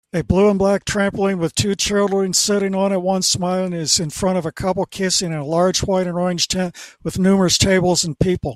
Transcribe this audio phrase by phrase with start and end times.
[0.13, 4.09] A blue and black trampoline with two children sitting on it one smiling is in
[4.09, 8.03] front of a couple kissing and a large white and orange tent with numerous tables
[8.03, 8.49] and people